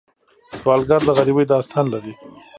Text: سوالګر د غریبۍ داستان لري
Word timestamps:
سوالګر 0.59 1.01
د 1.05 1.09
غریبۍ 1.17 1.45
داستان 1.53 1.85
لري 1.93 2.13